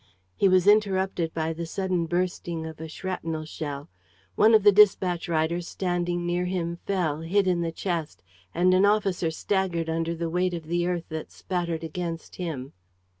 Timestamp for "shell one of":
3.45-4.63